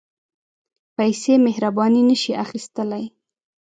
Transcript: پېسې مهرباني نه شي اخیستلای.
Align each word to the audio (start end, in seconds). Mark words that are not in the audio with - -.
پېسې 0.95 1.33
مهرباني 1.45 2.01
نه 2.09 2.15
شي 2.21 2.33
اخیستلای. 2.45 3.03